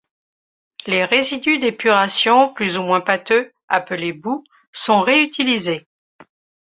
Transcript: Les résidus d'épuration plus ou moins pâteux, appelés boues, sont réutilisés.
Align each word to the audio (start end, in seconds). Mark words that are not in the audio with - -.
Les 0.87 1.05
résidus 1.05 1.59
d'épuration 1.59 2.51
plus 2.51 2.75
ou 2.75 2.81
moins 2.81 3.01
pâteux, 3.01 3.51
appelés 3.67 4.13
boues, 4.13 4.43
sont 4.73 5.01
réutilisés. 5.01 5.85